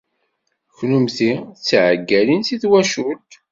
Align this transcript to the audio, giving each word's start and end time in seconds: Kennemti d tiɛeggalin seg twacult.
Kennemti 0.77 1.31
d 1.39 1.43
tiɛeggalin 1.65 2.41
seg 2.45 2.59
twacult. 2.63 3.31